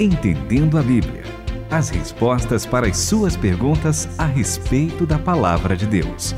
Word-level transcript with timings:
Entendendo 0.00 0.76
a 0.76 0.82
Bíblia. 0.82 1.22
As 1.70 1.88
respostas 1.88 2.66
para 2.66 2.88
as 2.88 2.96
suas 2.96 3.36
perguntas 3.36 4.08
a 4.18 4.26
respeito 4.26 5.06
da 5.06 5.20
palavra 5.20 5.76
de 5.76 5.86
Deus. 5.86 6.34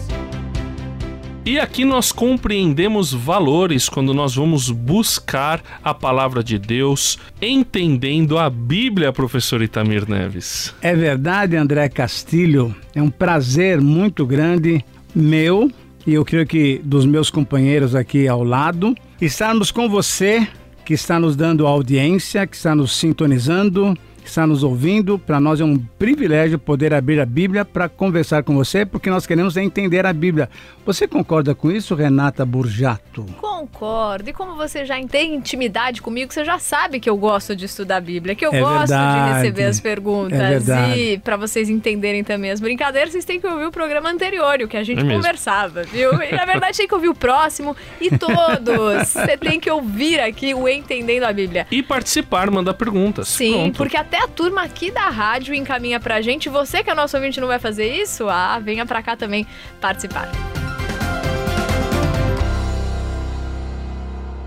E 1.42 1.58
aqui 1.58 1.82
nós 1.82 2.12
compreendemos 2.12 3.14
valores 3.14 3.88
quando 3.88 4.12
nós 4.12 4.34
vamos 4.34 4.70
buscar 4.70 5.62
a 5.82 5.94
palavra 5.94 6.44
de 6.44 6.58
Deus, 6.58 7.18
entendendo 7.40 8.36
a 8.36 8.50
Bíblia, 8.50 9.10
professor 9.10 9.62
Itamir 9.62 10.06
Neves. 10.06 10.74
É 10.82 10.94
verdade, 10.94 11.56
André 11.56 11.88
Castilho. 11.88 12.76
É 12.94 13.00
um 13.00 13.10
prazer 13.10 13.80
muito 13.80 14.26
grande 14.26 14.84
meu 15.14 15.70
e 16.06 16.12
eu 16.12 16.26
creio 16.26 16.46
que 16.46 16.78
dos 16.84 17.06
meus 17.06 17.30
companheiros 17.30 17.94
aqui 17.94 18.28
ao 18.28 18.44
lado 18.44 18.94
estarmos 19.18 19.70
com 19.70 19.88
você 19.88 20.46
que 20.86 20.94
está 20.94 21.18
nos 21.18 21.34
dando 21.34 21.66
audiência, 21.66 22.46
que 22.46 22.56
está 22.56 22.74
nos 22.74 22.96
sintonizando 22.96 23.94
que 24.26 24.30
está 24.30 24.44
nos 24.44 24.64
ouvindo. 24.64 25.18
Para 25.20 25.38
nós 25.38 25.60
é 25.60 25.64
um 25.64 25.78
privilégio 25.78 26.58
poder 26.58 26.92
abrir 26.92 27.20
a 27.20 27.24
Bíblia 27.24 27.64
para 27.64 27.88
conversar 27.88 28.42
com 28.42 28.56
você, 28.56 28.84
porque 28.84 29.08
nós 29.08 29.24
queremos 29.24 29.56
entender 29.56 30.04
a 30.04 30.12
Bíblia. 30.12 30.50
Você 30.84 31.06
concorda 31.06 31.54
com 31.54 31.70
isso, 31.70 31.94
Renata 31.94 32.44
Burjato? 32.44 33.24
Concordo. 33.56 34.28
E 34.28 34.32
como 34.34 34.54
você 34.54 34.84
já 34.84 34.96
tem 35.06 35.34
intimidade 35.34 36.02
comigo, 36.02 36.32
você 36.32 36.44
já 36.44 36.58
sabe 36.58 37.00
que 37.00 37.08
eu 37.08 37.16
gosto 37.16 37.56
de 37.56 37.64
estudar 37.64 37.96
a 37.96 38.00
Bíblia, 38.00 38.34
que 38.34 38.44
eu 38.44 38.52
é 38.52 38.60
gosto 38.60 38.88
verdade. 38.88 39.28
de 39.30 39.34
receber 39.38 39.64
as 39.64 39.80
perguntas. 39.80 40.38
É 40.40 40.48
verdade. 40.50 41.00
e 41.00 41.18
para 41.18 41.36
vocês 41.36 41.68
entenderem 41.70 42.22
também 42.22 42.50
as 42.50 42.60
brincadeiras, 42.60 43.12
vocês 43.12 43.24
têm 43.24 43.40
que 43.40 43.46
ouvir 43.46 43.64
o 43.66 43.70
programa 43.72 44.10
anterior, 44.10 44.58
o 44.62 44.68
que 44.68 44.76
a 44.76 44.82
gente 44.84 45.00
É 45.00 45.08
conversava, 45.14 45.82
viu? 45.84 46.12
E 46.22 46.32
na 46.34 46.44
verdade 46.44 46.76
tem 46.76 46.86
que 46.86 46.94
ouvir 46.94 47.08
o 47.08 47.14
próximo 47.14 47.74
e 48.00 48.10
todos. 48.18 49.08
você 49.08 49.36
tem 49.38 49.58
que 49.58 49.70
ouvir 49.70 50.20
aqui 50.20 50.52
o 50.54 50.68
Entendendo 50.68 51.24
a 51.24 51.32
Bíblia. 51.32 51.66
E 51.70 51.82
participar, 51.82 52.50
mandar 52.50 52.74
perguntas. 52.74 53.28
Sim, 53.28 53.52
Pronto. 53.52 53.76
porque 53.78 53.96
até 53.96 54.22
a 54.22 54.28
turma 54.28 54.62
aqui 54.62 54.90
da 54.90 55.08
rádio 55.08 55.54
encaminha 55.54 55.98
pra 55.98 56.20
gente. 56.20 56.48
Você 56.48 56.84
que 56.84 56.90
é 56.90 56.94
nosso 56.94 57.16
ouvinte 57.16 57.40
não 57.40 57.48
vai 57.48 57.58
fazer 57.58 57.90
isso? 57.90 58.28
Ah, 58.28 58.58
venha 58.62 58.84
pra 58.84 59.02
cá 59.02 59.16
também 59.16 59.46
participar. 59.80 60.30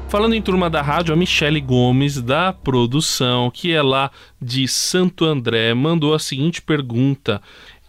Falando 0.09 0.33
em 0.33 0.41
turma 0.41 0.71
da 0.71 0.81
rádio, 0.81 1.13
a 1.13 1.15
Michele 1.15 1.61
Gomes, 1.61 2.19
da 2.19 2.51
produção, 2.51 3.51
que 3.51 3.71
é 3.71 3.79
lá 3.79 4.09
de 4.41 4.67
Santo 4.67 5.23
André, 5.23 5.71
mandou 5.75 6.15
a 6.15 6.19
seguinte 6.19 6.63
pergunta. 6.63 7.39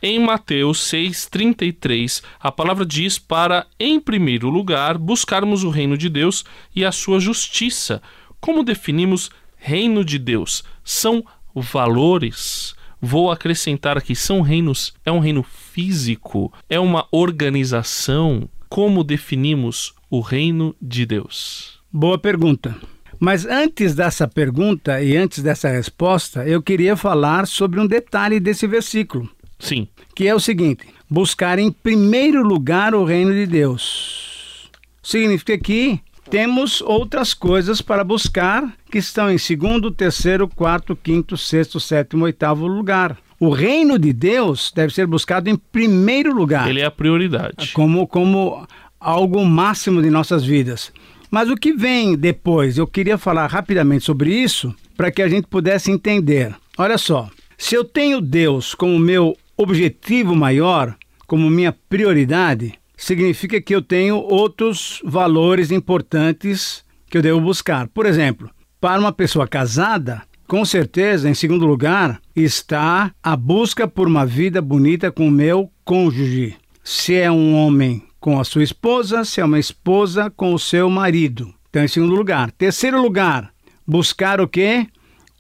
Em 0.02 0.18
Mateus 0.18 0.80
6,33, 0.80 2.22
a 2.38 2.52
palavra 2.52 2.84
diz 2.84 3.18
para, 3.18 3.66
em 3.80 3.98
primeiro 3.98 4.50
lugar, 4.50 4.98
buscarmos 4.98 5.64
o 5.64 5.70
reino 5.70 5.96
de 5.96 6.10
Deus 6.10 6.44
e 6.76 6.84
a 6.84 6.92
sua 6.92 7.18
justiça. 7.18 8.02
Como 8.38 8.62
definimos 8.62 9.30
reino 9.56 10.04
de 10.04 10.18
Deus? 10.18 10.62
São 10.84 11.24
valores. 11.54 12.74
Vou 13.00 13.30
acrescentar 13.30 13.96
aqui: 13.96 14.14
são 14.14 14.42
reinos. 14.42 14.92
É 15.06 15.10
um 15.10 15.20
reino 15.20 15.42
físico? 15.42 16.52
É 16.68 16.78
uma 16.78 17.08
organização? 17.10 18.46
Como 18.68 19.02
definimos 19.02 19.94
o 20.10 20.20
reino 20.20 20.76
de 20.82 21.06
Deus? 21.06 21.79
Boa 21.92 22.18
pergunta. 22.18 22.76
Mas 23.18 23.44
antes 23.44 23.94
dessa 23.94 24.26
pergunta 24.26 25.02
e 25.02 25.16
antes 25.16 25.42
dessa 25.42 25.68
resposta, 25.68 26.46
eu 26.46 26.62
queria 26.62 26.96
falar 26.96 27.46
sobre 27.46 27.78
um 27.80 27.86
detalhe 27.86 28.40
desse 28.40 28.66
versículo, 28.66 29.28
Sim. 29.58 29.88
que 30.14 30.26
é 30.26 30.34
o 30.34 30.40
seguinte: 30.40 30.86
buscar 31.08 31.58
em 31.58 31.70
primeiro 31.70 32.42
lugar 32.42 32.94
o 32.94 33.04
reino 33.04 33.32
de 33.32 33.44
Deus. 33.46 34.70
Significa 35.02 35.58
que 35.58 36.00
temos 36.30 36.80
outras 36.80 37.34
coisas 37.34 37.82
para 37.82 38.04
buscar 38.04 38.72
que 38.90 38.98
estão 38.98 39.30
em 39.30 39.36
segundo, 39.38 39.90
terceiro, 39.90 40.46
quarto, 40.48 40.94
quinto, 40.94 41.36
sexto, 41.36 41.80
sétimo, 41.80 42.24
oitavo 42.24 42.66
lugar. 42.66 43.18
O 43.38 43.50
reino 43.50 43.98
de 43.98 44.12
Deus 44.12 44.70
deve 44.74 44.94
ser 44.94 45.06
buscado 45.06 45.48
em 45.48 45.56
primeiro 45.56 46.32
lugar 46.32 46.68
Ele 46.68 46.80
é 46.80 46.84
a 46.84 46.90
prioridade. 46.90 47.72
como, 47.72 48.06
como 48.06 48.66
algo 49.00 49.44
máximo 49.44 50.02
de 50.02 50.10
nossas 50.10 50.44
vidas. 50.44 50.92
Mas 51.30 51.48
o 51.48 51.54
que 51.54 51.72
vem 51.72 52.16
depois? 52.16 52.76
Eu 52.76 52.86
queria 52.86 53.16
falar 53.16 53.46
rapidamente 53.46 54.04
sobre 54.04 54.34
isso 54.34 54.74
para 54.96 55.10
que 55.10 55.22
a 55.22 55.28
gente 55.28 55.46
pudesse 55.46 55.90
entender. 55.90 56.54
Olha 56.76 56.98
só, 56.98 57.30
se 57.56 57.74
eu 57.74 57.84
tenho 57.84 58.20
Deus 58.20 58.74
como 58.74 58.98
meu 58.98 59.36
objetivo 59.56 60.34
maior, 60.34 60.96
como 61.26 61.48
minha 61.48 61.72
prioridade, 61.88 62.74
significa 62.96 63.60
que 63.60 63.74
eu 63.74 63.80
tenho 63.80 64.16
outros 64.16 65.00
valores 65.04 65.70
importantes 65.70 66.84
que 67.08 67.16
eu 67.16 67.22
devo 67.22 67.40
buscar. 67.40 67.86
Por 67.88 68.06
exemplo, 68.06 68.50
para 68.80 68.98
uma 68.98 69.12
pessoa 69.12 69.46
casada, 69.46 70.22
com 70.48 70.64
certeza, 70.64 71.30
em 71.30 71.34
segundo 71.34 71.64
lugar, 71.64 72.20
está 72.34 73.12
a 73.22 73.36
busca 73.36 73.86
por 73.86 74.08
uma 74.08 74.26
vida 74.26 74.60
bonita 74.60 75.12
com 75.12 75.28
o 75.28 75.30
meu 75.30 75.70
cônjuge. 75.84 76.56
Se 76.82 77.14
é 77.14 77.30
um 77.30 77.54
homem 77.54 78.02
com 78.20 78.38
a 78.38 78.44
sua 78.44 78.62
esposa, 78.62 79.24
se 79.24 79.40
é 79.40 79.44
uma 79.44 79.58
esposa 79.58 80.30
com 80.30 80.52
o 80.52 80.58
seu 80.58 80.90
marido. 80.90 81.52
Então, 81.70 81.82
em 81.82 81.88
segundo 81.88 82.14
lugar. 82.14 82.50
Terceiro 82.52 83.00
lugar, 83.00 83.50
buscar 83.86 84.40
o 84.40 84.46
quê? 84.46 84.86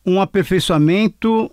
Um 0.04 0.20
aperfeiçoamento 0.20 1.50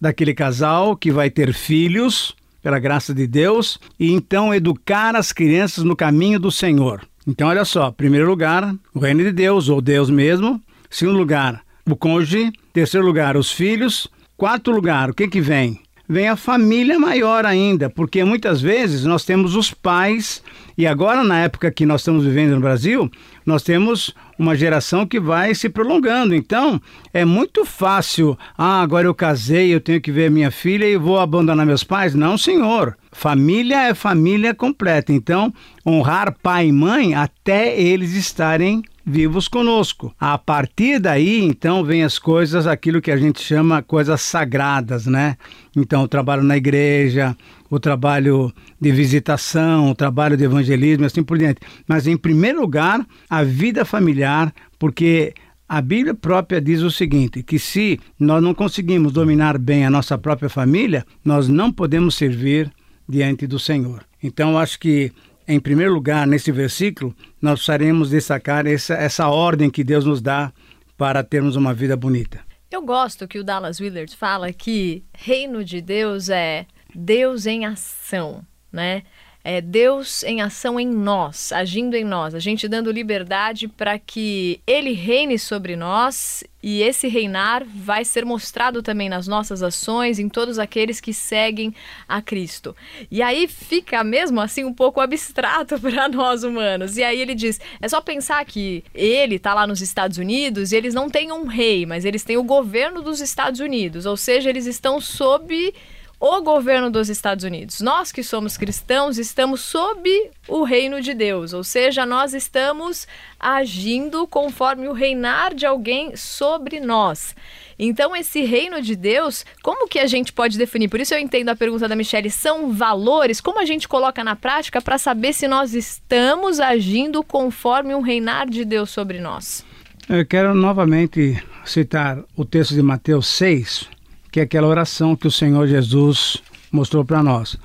daquele 0.00 0.34
casal 0.34 0.96
que 0.96 1.10
vai 1.10 1.30
ter 1.30 1.54
filhos, 1.54 2.36
pela 2.62 2.78
graça 2.78 3.14
de 3.14 3.26
Deus, 3.26 3.78
e 3.98 4.12
então 4.12 4.52
educar 4.52 5.16
as 5.16 5.32
crianças 5.32 5.82
no 5.84 5.96
caminho 5.96 6.38
do 6.38 6.50
Senhor. 6.50 7.06
Então, 7.26 7.48
olha 7.48 7.64
só, 7.64 7.90
primeiro 7.90 8.28
lugar, 8.28 8.74
o 8.94 8.98
reino 8.98 9.22
de 9.22 9.32
Deus, 9.32 9.68
ou 9.68 9.80
Deus 9.80 10.10
mesmo. 10.10 10.60
Segundo 10.90 11.18
lugar, 11.18 11.62
o 11.88 11.96
cônjuge. 11.96 12.52
Terceiro 12.72 13.06
lugar, 13.06 13.36
os 13.36 13.50
filhos. 13.50 14.08
Quarto 14.36 14.70
lugar, 14.70 15.10
o 15.10 15.14
que 15.14 15.26
que 15.26 15.40
vem? 15.40 15.80
Vem 16.08 16.28
a 16.28 16.36
família 16.36 16.98
maior 16.98 17.44
ainda, 17.44 17.90
porque 17.90 18.22
muitas 18.22 18.60
vezes 18.60 19.04
nós 19.04 19.24
temos 19.24 19.56
os 19.56 19.72
pais, 19.72 20.40
e 20.76 20.86
agora 20.86 21.24
na 21.24 21.40
época 21.40 21.70
que 21.70 21.86
nós 21.86 22.00
estamos 22.00 22.24
vivendo 22.24 22.54
no 22.54 22.60
Brasil, 22.60 23.10
nós 23.44 23.62
temos 23.62 24.14
uma 24.38 24.54
geração 24.54 25.06
que 25.06 25.18
vai 25.18 25.54
se 25.54 25.68
prolongando. 25.68 26.34
Então, 26.34 26.80
é 27.12 27.24
muito 27.24 27.64
fácil, 27.64 28.38
ah, 28.56 28.82
agora 28.82 29.06
eu 29.06 29.14
casei, 29.14 29.74
eu 29.74 29.80
tenho 29.80 30.00
que 30.00 30.12
ver 30.12 30.30
minha 30.30 30.50
filha 30.50 30.84
e 30.84 30.96
vou 30.96 31.18
abandonar 31.18 31.64
meus 31.64 31.84
pais. 31.84 32.14
Não, 32.14 32.36
senhor. 32.36 32.96
Família 33.12 33.88
é 33.88 33.94
família 33.94 34.54
completa. 34.54 35.12
Então, 35.12 35.52
honrar 35.86 36.36
pai 36.42 36.68
e 36.68 36.72
mãe 36.72 37.14
até 37.14 37.80
eles 37.80 38.12
estarem 38.12 38.82
vivos 39.06 39.46
conosco. 39.46 40.12
A 40.18 40.36
partir 40.36 40.98
daí, 40.98 41.42
então, 41.44 41.84
vem 41.84 42.02
as 42.02 42.18
coisas, 42.18 42.66
aquilo 42.66 43.00
que 43.00 43.12
a 43.12 43.16
gente 43.16 43.40
chama 43.40 43.80
coisas 43.80 44.20
sagradas, 44.20 45.06
né? 45.06 45.36
Então, 45.76 46.02
o 46.02 46.08
trabalho 46.08 46.42
na 46.42 46.56
igreja, 46.56 47.36
o 47.70 47.80
trabalho 47.80 48.52
de 48.80 48.92
visitação, 48.92 49.90
o 49.90 49.94
trabalho 49.94 50.36
de 50.36 50.44
evangelismo 50.44 51.04
assim 51.04 51.22
por 51.22 51.38
diante. 51.38 51.60
Mas, 51.86 52.06
em 52.06 52.16
primeiro 52.16 52.60
lugar, 52.60 53.06
a 53.28 53.42
vida 53.42 53.84
familiar, 53.84 54.52
porque 54.78 55.34
a 55.68 55.80
Bíblia 55.80 56.14
própria 56.14 56.60
diz 56.60 56.82
o 56.82 56.90
seguinte: 56.90 57.42
que 57.42 57.58
se 57.58 57.98
nós 58.18 58.42
não 58.42 58.54
conseguimos 58.54 59.12
dominar 59.12 59.58
bem 59.58 59.84
a 59.84 59.90
nossa 59.90 60.16
própria 60.16 60.48
família, 60.48 61.04
nós 61.24 61.48
não 61.48 61.72
podemos 61.72 62.14
servir 62.14 62.70
diante 63.08 63.46
do 63.46 63.58
Senhor. 63.58 64.04
Então, 64.22 64.58
acho 64.58 64.78
que 64.78 65.12
em 65.48 65.60
primeiro 65.60 65.94
lugar, 65.94 66.26
nesse 66.26 66.50
versículo, 66.50 67.14
nós 67.40 67.60
precisaremos 67.60 68.10
destacar 68.10 68.66
essa, 68.66 68.94
essa 68.94 69.28
ordem 69.28 69.70
que 69.70 69.84
Deus 69.84 70.04
nos 70.04 70.20
dá 70.20 70.52
para 70.96 71.22
termos 71.22 71.54
uma 71.54 71.72
vida 71.72 71.96
bonita. 71.96 72.40
Eu 72.68 72.82
gosto 72.82 73.28
que 73.28 73.38
o 73.38 73.44
Dallas 73.44 73.78
Willard 73.78 74.14
fala 74.16 74.52
que 74.52 75.04
reino 75.14 75.64
de 75.64 75.80
Deus 75.80 76.28
é 76.28 76.66
Deus 76.96 77.44
em 77.44 77.66
ação, 77.66 78.42
né? 78.72 79.02
É 79.44 79.60
Deus 79.60 80.24
em 80.24 80.40
ação 80.40 80.80
em 80.80 80.88
nós, 80.88 81.52
agindo 81.52 81.94
em 81.94 82.02
nós, 82.02 82.34
a 82.34 82.40
gente 82.40 82.66
dando 82.66 82.90
liberdade 82.90 83.68
para 83.68 83.96
que 83.96 84.60
Ele 84.66 84.90
reine 84.90 85.38
sobre 85.38 85.76
nós 85.76 86.42
e 86.60 86.82
esse 86.82 87.06
reinar 87.06 87.64
vai 87.64 88.04
ser 88.04 88.24
mostrado 88.24 88.82
também 88.82 89.08
nas 89.08 89.28
nossas 89.28 89.62
ações, 89.62 90.18
em 90.18 90.28
todos 90.28 90.58
aqueles 90.58 91.00
que 91.00 91.14
seguem 91.14 91.72
a 92.08 92.20
Cristo. 92.20 92.74
E 93.08 93.22
aí 93.22 93.46
fica 93.46 94.02
mesmo 94.02 94.40
assim 94.40 94.64
um 94.64 94.74
pouco 94.74 95.00
abstrato 95.00 95.78
para 95.78 96.08
nós 96.08 96.42
humanos. 96.42 96.96
E 96.96 97.04
aí 97.04 97.20
ele 97.20 97.36
diz: 97.36 97.60
é 97.80 97.88
só 97.88 98.00
pensar 98.00 98.44
que 98.44 98.82
ele 98.92 99.36
está 99.36 99.54
lá 99.54 99.64
nos 99.64 99.80
Estados 99.80 100.18
Unidos 100.18 100.72
e 100.72 100.76
eles 100.76 100.92
não 100.92 101.08
têm 101.08 101.30
um 101.30 101.46
rei, 101.46 101.86
mas 101.86 102.04
eles 102.04 102.24
têm 102.24 102.36
o 102.36 102.42
governo 102.42 103.00
dos 103.00 103.20
Estados 103.20 103.60
Unidos, 103.60 104.06
ou 104.06 104.16
seja, 104.16 104.50
eles 104.50 104.66
estão 104.66 105.00
sob 105.00 105.72
o 106.18 106.40
governo 106.40 106.90
dos 106.90 107.08
Estados 107.08 107.44
Unidos. 107.44 107.80
Nós 107.80 108.10
que 108.10 108.22
somos 108.22 108.56
cristãos 108.56 109.18
estamos 109.18 109.60
sob 109.60 110.10
o 110.48 110.64
reino 110.64 111.00
de 111.00 111.12
Deus, 111.12 111.52
ou 111.52 111.62
seja, 111.62 112.06
nós 112.06 112.32
estamos 112.32 113.06
agindo 113.38 114.26
conforme 114.26 114.88
o 114.88 114.92
reinar 114.92 115.54
de 115.54 115.66
alguém 115.66 116.16
sobre 116.16 116.80
nós. 116.80 117.34
Então, 117.78 118.16
esse 118.16 118.42
reino 118.42 118.80
de 118.80 118.96
Deus, 118.96 119.44
como 119.62 119.86
que 119.86 119.98
a 119.98 120.06
gente 120.06 120.32
pode 120.32 120.56
definir? 120.56 120.88
Por 120.88 121.00
isso 121.00 121.12
eu 121.12 121.18
entendo 121.18 121.50
a 121.50 121.56
pergunta 121.56 121.86
da 121.86 121.94
Michelle, 121.94 122.30
são 122.30 122.72
valores? 122.72 123.40
Como 123.40 123.60
a 123.60 123.66
gente 123.66 123.86
coloca 123.86 124.24
na 124.24 124.34
prática 124.34 124.80
para 124.80 124.96
saber 124.96 125.34
se 125.34 125.46
nós 125.46 125.74
estamos 125.74 126.58
agindo 126.58 127.22
conforme 127.22 127.94
um 127.94 128.00
reinar 128.00 128.48
de 128.48 128.64
Deus 128.64 128.88
sobre 128.88 129.20
nós? 129.20 129.64
Eu 130.08 130.24
quero 130.24 130.54
novamente 130.54 131.42
citar 131.64 132.24
o 132.34 132.44
texto 132.44 132.74
de 132.74 132.80
Mateus 132.80 133.26
6, 133.26 133.90
que 134.36 134.40
é 134.40 134.42
aquela 134.42 134.66
oração 134.66 135.16
que 135.16 135.26
o 135.26 135.30
Senhor 135.30 135.66
Jesus 135.66 136.42
mostrou 136.70 137.02
para 137.02 137.22
nós. 137.22 137.56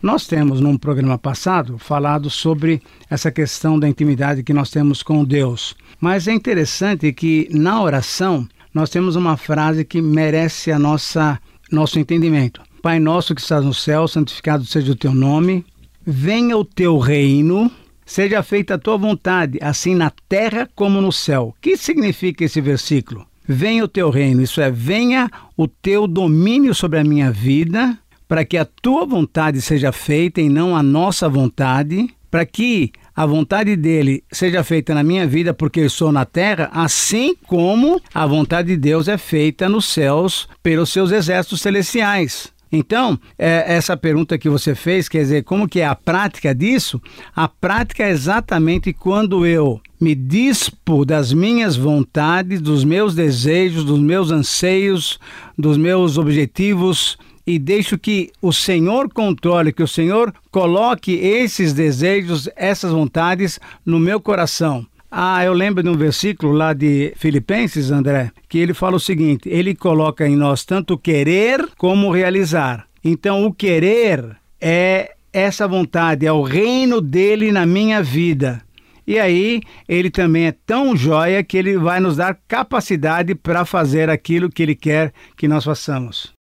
Nós 0.00 0.26
temos, 0.26 0.58
num 0.58 0.74
programa 0.78 1.18
passado, 1.18 1.76
falado 1.76 2.30
sobre 2.30 2.80
essa 3.10 3.30
questão 3.30 3.78
da 3.78 3.86
intimidade 3.86 4.42
que 4.42 4.54
nós 4.54 4.70
temos 4.70 5.02
com 5.02 5.22
Deus. 5.22 5.76
Mas 6.00 6.26
é 6.26 6.32
interessante 6.32 7.12
que 7.12 7.46
na 7.50 7.82
oração 7.82 8.48
nós 8.72 8.88
temos 8.88 9.16
uma 9.16 9.36
frase 9.36 9.84
que 9.84 10.00
merece 10.00 10.72
a 10.72 10.78
nossa 10.78 11.38
nosso 11.70 11.98
entendimento. 11.98 12.62
Pai 12.80 12.98
nosso 12.98 13.34
que 13.34 13.42
estás 13.42 13.62
no 13.62 13.74
céu, 13.74 14.08
santificado 14.08 14.64
seja 14.64 14.92
o 14.92 14.96
teu 14.96 15.14
nome. 15.14 15.62
Venha 16.06 16.56
o 16.56 16.64
teu 16.64 16.96
reino, 16.96 17.70
seja 18.06 18.42
feita 18.42 18.76
a 18.76 18.78
tua 18.78 18.96
vontade, 18.96 19.58
assim 19.60 19.94
na 19.94 20.10
terra 20.26 20.66
como 20.74 21.02
no 21.02 21.12
céu. 21.12 21.48
O 21.48 21.60
que 21.60 21.76
significa 21.76 22.46
esse 22.46 22.62
versículo? 22.62 23.26
Venha 23.46 23.84
o 23.84 23.88
teu 23.88 24.08
reino, 24.08 24.40
isso 24.40 24.60
é, 24.60 24.70
venha 24.70 25.30
o 25.56 25.68
teu 25.68 26.06
domínio 26.06 26.74
sobre 26.74 26.98
a 26.98 27.04
minha 27.04 27.30
vida, 27.30 27.98
para 28.26 28.44
que 28.44 28.56
a 28.56 28.64
tua 28.64 29.04
vontade 29.04 29.60
seja 29.60 29.92
feita 29.92 30.40
e 30.40 30.48
não 30.48 30.74
a 30.74 30.82
nossa 30.82 31.28
vontade, 31.28 32.08
para 32.30 32.46
que 32.46 32.90
a 33.14 33.26
vontade 33.26 33.76
dele 33.76 34.24
seja 34.32 34.64
feita 34.64 34.94
na 34.94 35.04
minha 35.04 35.26
vida, 35.26 35.52
porque 35.52 35.80
eu 35.80 35.90
sou 35.90 36.10
na 36.10 36.24
terra, 36.24 36.70
assim 36.72 37.36
como 37.46 38.00
a 38.12 38.26
vontade 38.26 38.68
de 38.68 38.76
Deus 38.76 39.08
é 39.08 39.18
feita 39.18 39.68
nos 39.68 39.84
céus 39.84 40.48
pelos 40.62 40.90
seus 40.90 41.12
exércitos 41.12 41.60
celestiais. 41.60 42.53
Então, 42.76 43.16
é, 43.38 43.76
essa 43.76 43.96
pergunta 43.96 44.36
que 44.36 44.48
você 44.48 44.74
fez, 44.74 45.08
quer 45.08 45.18
dizer, 45.18 45.44
como 45.44 45.68
que 45.68 45.78
é 45.78 45.86
a 45.86 45.94
prática 45.94 46.52
disso? 46.52 47.00
A 47.34 47.46
prática 47.46 48.02
é 48.02 48.10
exatamente 48.10 48.92
quando 48.92 49.46
eu 49.46 49.80
me 50.00 50.12
dispo 50.12 51.04
das 51.04 51.32
minhas 51.32 51.76
vontades, 51.76 52.60
dos 52.60 52.82
meus 52.82 53.14
desejos, 53.14 53.84
dos 53.84 54.00
meus 54.00 54.32
anseios, 54.32 55.20
dos 55.56 55.76
meus 55.76 56.18
objetivos 56.18 57.16
e 57.46 57.60
deixo 57.60 57.96
que 57.96 58.32
o 58.42 58.52
Senhor 58.52 59.08
controle, 59.08 59.72
que 59.72 59.82
o 59.82 59.88
Senhor 59.88 60.34
coloque 60.50 61.12
esses 61.12 61.72
desejos, 61.72 62.48
essas 62.56 62.90
vontades 62.90 63.60
no 63.86 64.00
meu 64.00 64.20
coração. 64.20 64.84
Ah, 65.16 65.44
eu 65.44 65.52
lembro 65.52 65.80
de 65.80 65.88
um 65.88 65.96
versículo 65.96 66.52
lá 66.52 66.72
de 66.72 67.12
Filipenses, 67.14 67.92
André, 67.92 68.32
que 68.48 68.58
ele 68.58 68.74
fala 68.74 68.96
o 68.96 69.00
seguinte: 69.00 69.48
ele 69.48 69.72
coloca 69.72 70.26
em 70.26 70.34
nós 70.34 70.64
tanto 70.64 70.98
querer 70.98 71.68
como 71.78 72.10
realizar. 72.10 72.88
Então, 73.04 73.46
o 73.46 73.54
querer 73.54 74.36
é 74.60 75.12
essa 75.32 75.68
vontade, 75.68 76.26
é 76.26 76.32
o 76.32 76.42
reino 76.42 77.00
dele 77.00 77.52
na 77.52 77.64
minha 77.64 78.02
vida. 78.02 78.60
E 79.06 79.16
aí, 79.16 79.60
ele 79.88 80.10
também 80.10 80.46
é 80.46 80.54
tão 80.66 80.96
joia 80.96 81.44
que 81.44 81.56
ele 81.56 81.78
vai 81.78 82.00
nos 82.00 82.16
dar 82.16 82.36
capacidade 82.48 83.36
para 83.36 83.64
fazer 83.64 84.10
aquilo 84.10 84.50
que 84.50 84.64
ele 84.64 84.74
quer 84.74 85.12
que 85.36 85.46
nós 85.46 85.62
façamos. 85.62 86.32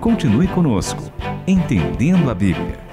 Continue 0.00 0.46
conosco, 0.46 1.12
Entendendo 1.48 2.30
a 2.30 2.34
Bíblia. 2.34 2.86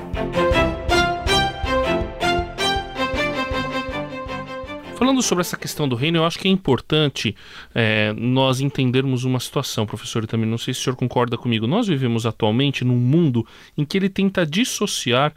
Falando 4.96 5.22
sobre 5.22 5.42
essa 5.42 5.58
questão 5.58 5.88
do 5.88 5.96
reino, 5.96 6.18
eu 6.18 6.26
acho 6.26 6.40
que 6.40 6.48
é 6.48 6.52
importante 6.52 7.36
é, 7.74 8.14
nós 8.14 8.62
entendermos 8.62 9.24
uma 9.24 9.40
situação, 9.40 9.86
professor, 9.86 10.24
e 10.24 10.28
também 10.28 10.50
não 10.50 10.58
sei 10.58 10.74
se 10.74 10.80
o 10.80 10.84
senhor 10.84 10.96
concorda 10.96 11.38
comigo. 11.38 11.68
Nós 11.68 11.88
vivemos 11.88 12.26
atualmente 12.26 12.86
num 12.86 12.96
mundo 12.96 13.46
em 13.78 13.84
que 13.84 13.98
ele 13.98 14.10
tenta 14.10 14.46
dissociar 14.46 15.34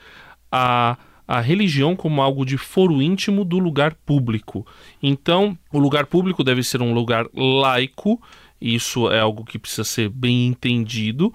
a 0.53 0.97
a 1.27 1.41
religião 1.41 1.97
como 1.97 2.23
algo 2.23 2.45
de 2.45 2.57
foro 2.57 3.03
íntimo 3.03 3.45
do 3.45 3.59
lugar 3.59 3.95
público. 3.95 4.67
Então, 5.03 5.59
o 5.73 5.79
lugar 5.79 6.07
público 6.07 6.45
deve 6.45 6.63
ser 6.63 6.81
um 6.81 6.95
lugar 6.95 7.27
laico, 7.35 8.21
isso 8.61 9.11
é 9.11 9.21
algo 9.21 9.45
que 9.45 9.59
precisa 9.59 9.85
ser 9.85 10.09
bem 10.09 10.47
entendido, 10.47 11.35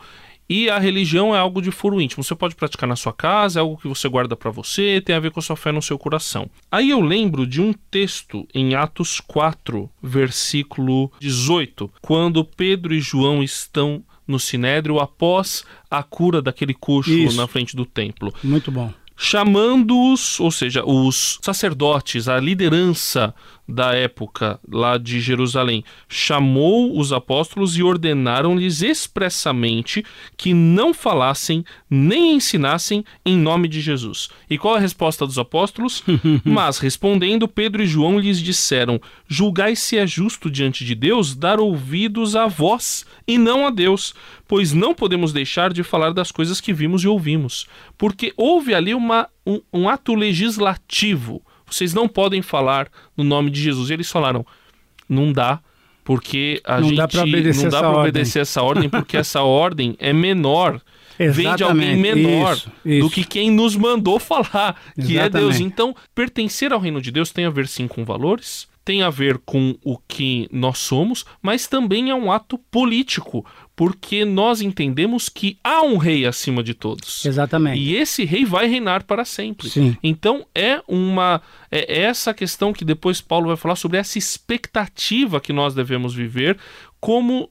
e 0.52 0.70
a 0.70 0.78
religião 0.78 1.34
é 1.34 1.40
algo 1.40 1.62
de 1.62 1.72
foro 1.72 2.02
íntimo. 2.02 2.26
Você 2.26 2.36
pode 2.36 2.56
praticar 2.56 2.86
na 2.86 2.98
sua 2.98 3.14
casa, 3.14 3.58
é 3.58 3.62
algo 3.62 3.78
que 3.78 3.88
você 3.88 4.10
guarda 4.10 4.36
para 4.36 4.52
você, 4.52 5.00
tem 5.00 5.16
a 5.16 5.20
ver 5.22 5.32
com 5.32 5.40
a 5.40 5.44
sua 5.44 5.56
fé 5.56 5.72
no 5.72 5.82
seu 5.82 5.98
coração. 5.98 6.50
Aí 6.70 6.90
eu 6.90 7.00
lembro 7.00 7.48
de 7.48 7.62
um 7.62 7.72
texto 7.72 8.46
em 8.54 8.76
Atos 8.76 9.22
4, 9.22 9.90
versículo 10.04 11.10
18, 11.22 11.90
quando 12.02 12.44
Pedro 12.44 12.94
e 12.94 13.00
João 13.00 13.42
estão 13.42 14.04
no 14.28 14.38
Sinédrio 14.38 15.00
após 15.00 15.64
a 15.90 16.04
cura 16.04 16.42
daquele 16.42 16.74
coxo 16.74 17.12
Isso. 17.12 17.38
na 17.38 17.48
frente 17.48 17.74
do 17.74 17.86
templo. 17.86 18.34
Muito 18.44 18.70
bom 18.70 18.94
chamando-os, 19.24 20.40
ou 20.40 20.50
seja, 20.50 20.84
os 20.84 21.38
sacerdotes, 21.44 22.28
a 22.28 22.40
liderança 22.40 23.36
da 23.72 23.94
época 23.94 24.60
lá 24.70 24.98
de 24.98 25.20
Jerusalém, 25.20 25.84
chamou 26.08 27.00
os 27.00 27.14
apóstolos 27.14 27.78
e 27.78 27.84
ordenaram-lhes 27.84 28.82
expressamente 28.82 30.04
que 30.38 30.54
não 30.54 30.94
falassem 30.94 31.64
nem 31.90 32.36
ensinassem 32.36 33.04
em 33.26 33.38
nome 33.38 33.68
de 33.68 33.82
Jesus. 33.82 34.30
E 34.50 34.58
qual 34.58 34.76
a 34.76 34.80
resposta 34.80 35.26
dos 35.26 35.40
apóstolos? 35.40 36.04
Mas 36.44 36.78
respondendo, 36.78 37.48
Pedro 37.48 37.82
e 37.82 37.88
João 37.88 38.20
lhes 38.20 38.40
disseram: 38.40 39.00
Julgai 39.28 39.76
se 39.76 39.98
é 39.98 40.06
justo 40.06 40.50
diante 40.50 40.84
de 40.84 40.94
Deus 40.94 41.36
dar 41.36 41.60
ouvidos 41.60 42.36
a 42.36 42.48
vós 42.48 43.06
e 43.28 43.38
não 43.38 43.66
a 43.66 43.70
Deus, 43.70 44.14
pois 44.48 44.74
não 44.74 44.94
podemos 44.94 45.32
deixar 45.32 45.72
de 45.72 45.84
falar 45.84 46.12
das 46.12 46.32
coisas 46.32 46.60
que 46.60 46.74
vimos 46.74 47.04
e 47.04 47.08
ouvimos, 47.08 47.68
porque 47.98 48.34
houve 48.36 48.74
ali 48.74 48.94
uma, 48.94 49.30
um, 49.46 49.62
um 49.72 49.90
ato 49.90 50.14
legislativo. 50.14 51.42
Vocês 51.76 51.94
não 51.94 52.08
podem 52.08 52.42
falar 52.42 52.90
no 53.16 53.24
nome 53.24 53.50
de 53.50 53.62
Jesus. 53.62 53.90
E 53.90 53.94
eles 53.94 54.10
falaram: 54.10 54.46
não 55.08 55.32
dá, 55.32 55.60
porque 56.04 56.62
a 56.64 56.80
não 56.80 56.90
gente 56.90 56.98
dá 56.98 57.08
pra 57.08 57.24
obedecer 57.24 57.64
não 57.64 57.70
dá 57.70 57.80
para 57.80 58.00
obedecer 58.00 58.40
essa 58.40 58.62
ordem, 58.62 58.90
porque 58.90 59.18
essa 59.18 59.42
ordem 59.44 59.96
é 60.00 60.14
menor. 60.14 60.82
Vem 61.18 61.56
de 61.56 61.64
alguém 61.64 61.96
menor 61.98 62.56
isso, 62.56 62.72
isso. 62.84 63.06
do 63.06 63.10
que 63.12 63.24
quem 63.24 63.52
nos 63.52 63.76
mandou 63.76 64.20
falar, 64.20 64.82
que 64.96 65.14
Exatamente. 65.14 65.20
é 65.20 65.30
Deus. 65.30 65.60
Então, 65.60 65.96
pertencer 66.16 66.74
ao 66.74 66.80
reino 66.80 67.00
de 67.00 67.12
Deus 67.12 67.32
tem 67.32 67.46
a 67.46 67.50
ver 67.52 67.68
sim 67.68 67.88
com 67.88 68.04
valores, 68.04 68.68
tem 68.84 69.04
a 69.04 69.10
ver 69.10 69.38
com 69.46 69.78
o 69.84 69.98
que 69.98 70.48
nós 70.52 70.80
somos, 70.80 71.24
mas 71.42 71.68
também 71.68 72.10
é 72.10 72.16
um 72.16 72.32
ato 72.32 72.58
político, 72.58 73.46
porque 73.82 74.24
nós 74.24 74.62
entendemos 74.62 75.28
que 75.28 75.58
há 75.64 75.82
um 75.82 75.98
rei 75.98 76.28
acima 76.28 76.62
de 76.62 76.76
todos. 76.76 77.26
Exatamente. 77.26 77.82
E 77.82 77.96
esse 77.96 78.24
rei 78.24 78.46
vai 78.46 78.68
reinar 78.68 79.06
para 79.06 79.26
sempre. 79.26 79.72
Sim. 79.72 79.98
Então 80.04 80.46
é 80.54 80.84
uma 80.88 81.42
é 81.72 82.04
essa 82.04 82.32
questão 82.32 82.74
que 82.74 82.86
depois 82.86 83.22
Paulo 83.22 83.48
vai 83.48 83.58
falar 83.58 83.76
sobre 83.76 83.98
essa 83.98 84.20
expectativa 84.20 85.42
que 85.42 85.52
nós 85.52 85.74
devemos 85.74 86.14
viver 86.14 86.60
como 87.00 87.50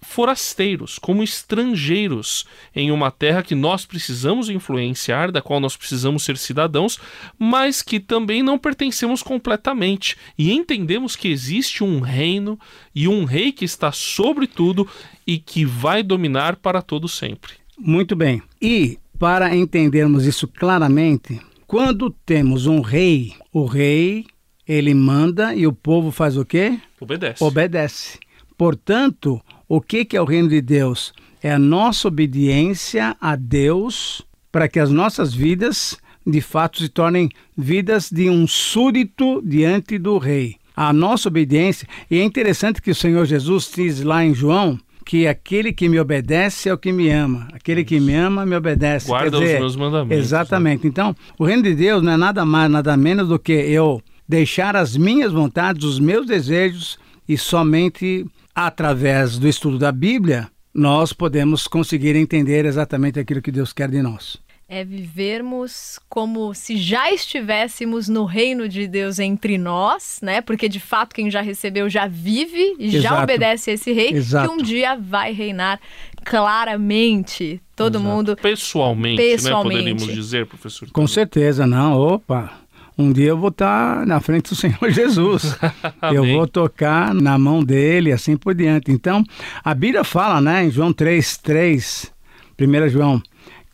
forasteiros, 0.00 0.98
como 0.98 1.22
estrangeiros 1.22 2.44
em 2.74 2.90
uma 2.90 3.10
terra 3.10 3.42
que 3.42 3.54
nós 3.54 3.84
precisamos 3.84 4.48
influenciar, 4.48 5.30
da 5.30 5.42
qual 5.42 5.60
nós 5.60 5.76
precisamos 5.76 6.24
ser 6.24 6.36
cidadãos, 6.36 6.98
mas 7.38 7.82
que 7.82 8.00
também 8.00 8.42
não 8.42 8.58
pertencemos 8.58 9.22
completamente. 9.22 10.16
E 10.38 10.52
entendemos 10.52 11.16
que 11.16 11.28
existe 11.28 11.84
um 11.84 12.00
reino 12.00 12.58
e 12.94 13.06
um 13.06 13.24
rei 13.24 13.52
que 13.52 13.64
está 13.64 13.92
sobre 13.92 14.46
tudo 14.46 14.88
e 15.26 15.38
que 15.38 15.64
vai 15.64 16.02
dominar 16.02 16.56
para 16.56 16.82
todo 16.82 17.08
sempre. 17.08 17.52
Muito 17.78 18.16
bem. 18.16 18.42
E 18.60 18.98
para 19.18 19.54
entendermos 19.54 20.24
isso 20.24 20.48
claramente, 20.48 21.40
quando 21.66 22.10
temos 22.24 22.66
um 22.66 22.80
rei, 22.80 23.34
o 23.52 23.64
rei 23.64 24.24
ele 24.66 24.94
manda 24.94 25.54
e 25.54 25.66
o 25.66 25.72
povo 25.72 26.10
faz 26.10 26.36
o 26.36 26.44
quê? 26.44 26.78
Obedece. 27.00 27.42
Obedece. 27.42 28.18
Portanto, 28.56 29.40
o 29.70 29.80
que, 29.80 30.04
que 30.04 30.16
é 30.16 30.20
o 30.20 30.24
reino 30.24 30.48
de 30.48 30.60
Deus? 30.60 31.12
É 31.40 31.52
a 31.52 31.58
nossa 31.58 32.08
obediência 32.08 33.16
a 33.20 33.36
Deus 33.36 34.20
para 34.50 34.68
que 34.68 34.80
as 34.80 34.90
nossas 34.90 35.32
vidas, 35.32 35.96
de 36.26 36.40
fato, 36.40 36.80
se 36.80 36.88
tornem 36.88 37.28
vidas 37.56 38.10
de 38.10 38.28
um 38.28 38.48
súdito 38.48 39.40
diante 39.44 39.96
do 39.96 40.18
rei. 40.18 40.56
A 40.74 40.92
nossa 40.92 41.28
obediência, 41.28 41.86
e 42.10 42.18
é 42.18 42.24
interessante 42.24 42.82
que 42.82 42.90
o 42.90 42.94
Senhor 42.96 43.24
Jesus 43.26 43.70
diz 43.72 44.02
lá 44.02 44.24
em 44.24 44.34
João, 44.34 44.76
que 45.06 45.28
aquele 45.28 45.72
que 45.72 45.88
me 45.88 46.00
obedece 46.00 46.68
é 46.68 46.74
o 46.74 46.78
que 46.78 46.90
me 46.90 47.08
ama. 47.08 47.46
Aquele 47.52 47.84
que 47.84 48.00
me 48.00 48.12
ama 48.12 48.44
me 48.44 48.56
obedece. 48.56 49.06
Guarda 49.06 49.38
dizer, 49.38 49.54
os 49.54 49.60
meus 49.60 49.76
mandamentos. 49.76 50.16
Né? 50.16 50.20
Exatamente. 50.20 50.82
Né? 50.82 50.88
Então, 50.88 51.14
o 51.38 51.44
reino 51.44 51.62
de 51.62 51.76
Deus 51.76 52.02
não 52.02 52.10
é 52.10 52.16
nada 52.16 52.44
mais, 52.44 52.68
nada 52.68 52.96
menos 52.96 53.28
do 53.28 53.38
que 53.38 53.52
eu 53.52 54.02
deixar 54.28 54.74
as 54.74 54.96
minhas 54.96 55.30
vontades, 55.30 55.84
os 55.84 56.00
meus 56.00 56.26
desejos 56.26 56.98
e 57.28 57.38
somente 57.38 58.26
através 58.66 59.38
do 59.38 59.48
estudo 59.48 59.78
da 59.78 59.92
Bíblia, 59.92 60.48
nós 60.74 61.12
podemos 61.12 61.66
conseguir 61.66 62.16
entender 62.16 62.64
exatamente 62.64 63.18
aquilo 63.18 63.42
que 63.42 63.50
Deus 63.50 63.72
quer 63.72 63.90
de 63.90 64.02
nós. 64.02 64.38
É 64.68 64.84
vivermos 64.84 65.98
como 66.08 66.54
se 66.54 66.76
já 66.76 67.10
estivéssemos 67.12 68.08
no 68.08 68.24
reino 68.24 68.68
de 68.68 68.86
Deus 68.86 69.18
entre 69.18 69.58
nós, 69.58 70.20
né? 70.22 70.40
Porque 70.40 70.68
de 70.68 70.78
fato 70.78 71.12
quem 71.12 71.28
já 71.28 71.40
recebeu 71.40 71.90
já 71.90 72.06
vive 72.06 72.76
e 72.78 72.94
Exato. 72.94 73.02
já 73.02 73.22
obedece 73.24 73.70
a 73.70 73.74
esse 73.74 73.92
rei 73.92 74.10
Exato. 74.12 74.48
que 74.48 74.54
um 74.54 74.62
dia 74.62 74.94
vai 74.96 75.32
reinar 75.32 75.80
claramente 76.24 77.60
todo 77.74 77.98
Exato. 77.98 78.04
mundo 78.04 78.36
pessoalmente, 78.36 79.16
pessoalmente, 79.16 79.84
né? 79.84 79.90
Poderíamos 79.92 80.14
dizer, 80.14 80.46
professor. 80.46 80.88
Com 80.92 81.06
certeza, 81.08 81.66
não. 81.66 81.98
Opa. 81.98 82.52
Um 82.96 83.12
dia 83.12 83.28
eu 83.28 83.38
vou 83.38 83.48
estar 83.48 84.06
na 84.06 84.20
frente 84.20 84.50
do 84.50 84.56
Senhor 84.56 84.78
Jesus. 84.90 85.56
eu 86.12 86.24
vou 86.24 86.46
tocar 86.46 87.14
na 87.14 87.38
mão 87.38 87.62
dele, 87.62 88.12
assim 88.12 88.36
por 88.36 88.54
diante. 88.54 88.90
Então, 88.90 89.24
a 89.64 89.74
Bíblia 89.74 90.04
fala, 90.04 90.40
né, 90.40 90.64
em 90.64 90.70
João 90.70 90.92
3, 90.92 91.38
3, 91.38 92.12
1 92.58 92.88
João, 92.88 93.22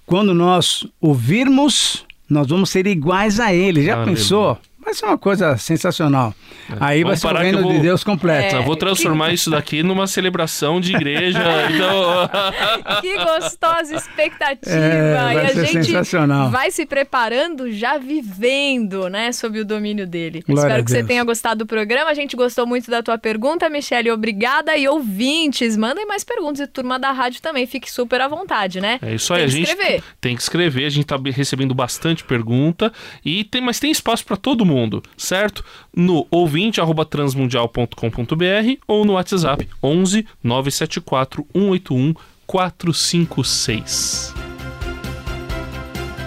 quando 0.04 0.32
nós 0.32 0.86
ouvirmos, 1.00 2.04
nós 2.28 2.46
vamos 2.48 2.70
ser 2.70 2.86
iguais 2.86 3.40
a 3.40 3.52
ele. 3.52 3.82
Já 3.82 3.94
Aleluia. 3.94 4.16
pensou? 4.16 4.58
Vai 4.86 4.94
ser 4.94 5.04
uma 5.04 5.18
coisa 5.18 5.56
sensacional. 5.56 6.32
É. 6.70 6.76
Aí 6.78 7.02
Vamos 7.02 7.20
vai 7.20 7.30
ser 7.32 7.36
o 7.36 7.40
reino 7.40 7.62
vou... 7.62 7.72
de 7.72 7.80
Deus 7.80 8.04
completo. 8.04 8.54
É. 8.54 8.58
Eu 8.60 8.62
vou 8.62 8.76
transformar 8.76 9.32
isso 9.32 9.50
daqui 9.50 9.82
numa 9.82 10.06
celebração 10.06 10.80
de 10.80 10.94
igreja. 10.94 11.40
então... 11.74 13.00
que 13.00 13.16
gostosa 13.16 13.96
expectativa. 13.96 14.76
É, 14.76 15.14
vai 15.16 15.34
e 15.34 15.38
a 15.38 15.64
gente 15.64 15.86
sensacional. 15.86 16.50
vai 16.50 16.70
se 16.70 16.86
preparando, 16.86 17.68
já 17.72 17.98
vivendo, 17.98 19.08
né, 19.08 19.32
sob 19.32 19.58
o 19.58 19.64
domínio 19.64 20.06
dele. 20.06 20.44
Glória 20.46 20.68
Espero 20.68 20.84
que 20.84 20.90
você 20.92 21.02
tenha 21.02 21.24
gostado 21.24 21.64
do 21.64 21.66
programa. 21.66 22.08
A 22.08 22.14
gente 22.14 22.36
gostou 22.36 22.64
muito 22.64 22.88
da 22.88 23.02
tua 23.02 23.18
pergunta, 23.18 23.68
Michele. 23.68 24.12
Obrigada. 24.12 24.76
E 24.76 24.86
ouvintes, 24.86 25.76
mandem 25.76 26.06
mais 26.06 26.22
perguntas. 26.22 26.60
E 26.60 26.66
turma 26.68 26.96
da 26.96 27.10
rádio 27.10 27.42
também, 27.42 27.66
fique 27.66 27.90
super 27.90 28.20
à 28.20 28.28
vontade, 28.28 28.80
né? 28.80 29.00
É 29.02 29.16
isso 29.16 29.34
aí. 29.34 29.40
Tem 29.40 29.46
a 29.46 29.48
gente 29.48 29.68
escrever. 29.68 30.02
tem 30.20 30.36
que 30.36 30.42
escrever. 30.42 30.84
A 30.84 30.90
gente 30.90 31.06
tá 31.06 31.16
recebendo 31.34 31.74
bastante 31.74 32.22
pergunta. 32.22 32.92
E 33.24 33.42
tem, 33.42 33.60
mas 33.60 33.80
tem 33.80 33.90
espaço 33.90 34.24
para 34.24 34.36
todo 34.36 34.64
mundo 34.64 34.75
mundo, 34.76 35.02
certo? 35.16 35.64
No 35.94 36.26
ouvinte@transmundial.com.br 36.30 38.80
ou 38.86 39.04
no 39.04 39.14
WhatsApp 39.14 39.68
11 39.82 40.26
974 40.42 41.46
181 41.54 42.14
456. 42.46 44.34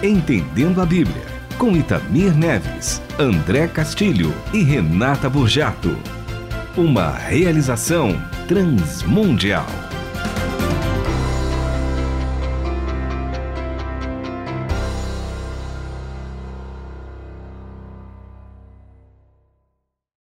Entendendo 0.02 0.80
a 0.80 0.86
Bíblia, 0.86 1.26
com 1.58 1.76
Itamir 1.76 2.34
Neves, 2.34 3.02
André 3.18 3.68
Castilho 3.68 4.34
e 4.52 4.62
Renata 4.62 5.28
Burjato. 5.28 5.96
Uma 6.76 7.10
realização 7.10 8.20
transmundial. 8.48 9.89